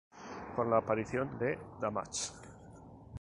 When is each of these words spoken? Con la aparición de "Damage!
Con 0.55 0.71
la 0.71 0.77
aparición 0.77 1.37
de 1.37 1.59
"Damage! 1.79 2.31